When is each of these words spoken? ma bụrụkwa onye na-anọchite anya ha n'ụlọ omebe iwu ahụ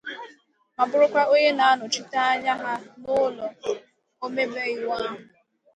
ma 0.75 0.83
bụrụkwa 0.89 1.21
onye 1.33 1.49
na-anọchite 1.57 2.17
anya 2.33 2.53
ha 2.61 2.71
n'ụlọ 3.01 3.45
omebe 4.25 4.61
iwu 4.73 4.89
ahụ 4.97 5.15